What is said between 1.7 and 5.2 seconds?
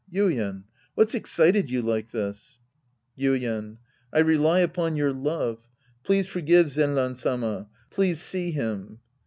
like this? Yuien. I rely upon your